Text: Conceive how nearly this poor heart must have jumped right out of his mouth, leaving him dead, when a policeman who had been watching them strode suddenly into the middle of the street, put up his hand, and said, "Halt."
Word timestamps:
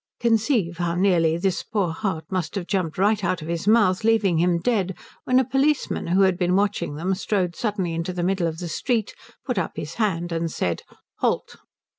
Conceive 0.19 0.79
how 0.79 0.95
nearly 0.95 1.37
this 1.37 1.61
poor 1.61 1.91
heart 1.91 2.25
must 2.31 2.55
have 2.55 2.65
jumped 2.65 2.97
right 2.97 3.23
out 3.23 3.43
of 3.43 3.47
his 3.47 3.67
mouth, 3.67 4.03
leaving 4.03 4.39
him 4.39 4.57
dead, 4.57 4.97
when 5.25 5.37
a 5.37 5.45
policeman 5.45 6.07
who 6.07 6.21
had 6.23 6.39
been 6.39 6.55
watching 6.55 6.95
them 6.95 7.13
strode 7.13 7.55
suddenly 7.55 7.93
into 7.93 8.11
the 8.11 8.23
middle 8.23 8.47
of 8.47 8.57
the 8.57 8.67
street, 8.67 9.13
put 9.45 9.59
up 9.59 9.73
his 9.75 9.93
hand, 10.01 10.31
and 10.31 10.51
said, 10.51 10.81
"Halt." 11.19 11.55